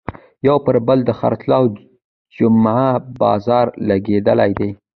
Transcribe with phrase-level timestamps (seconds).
[0.47, 1.63] یو پر بل د خرڅلاو
[2.37, 2.85] جمعه
[3.21, 4.69] بازار لګېدلی دی.